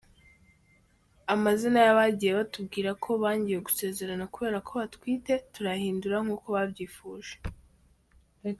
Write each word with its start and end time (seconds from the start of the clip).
Amazina 1.33 1.77
y’abagiye 1.85 2.31
batubwira 2.39 2.89
ko 3.03 3.09
bangiwe 3.23 3.59
gusezerana 3.67 4.29
kubera 4.33 4.57
ko 4.67 4.71
batwite 4.81 5.33
turayahindura 5.53 6.15
nkuko 6.25 6.47
babyifuje. 6.55 7.33